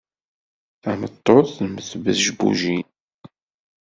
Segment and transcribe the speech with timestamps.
[0.83, 2.87] Tameṭṭut mm tbejbujin.